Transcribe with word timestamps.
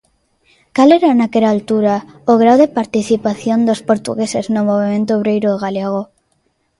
Cal 0.75 0.89
era, 0.97 1.09
naquela 1.19 1.49
altura, 1.55 1.95
o 2.31 2.33
grao 2.41 2.57
de 2.61 2.71
participación 2.79 3.59
dos 3.69 3.83
portugueses 3.89 4.45
no 4.53 4.61
movemento 4.69 5.11
obreiro 5.19 5.51
galego? 5.63 6.01